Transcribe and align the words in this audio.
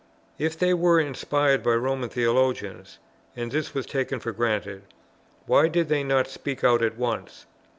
If 0.39 0.57
they 0.57 0.73
were 0.73 0.99
inspired 0.99 1.61
by 1.61 1.75
Roman 1.75 2.09
theologians, 2.09 2.97
(and 3.35 3.51
this 3.51 3.75
was 3.75 3.85
taken 3.85 4.19
for 4.19 4.31
granted,) 4.31 4.81
why 5.45 5.67
did 5.67 5.89
they 5.89 6.03
not 6.03 6.27
speak 6.27 6.63
out 6.63 6.81
at 6.81 6.97
once? 6.97 7.45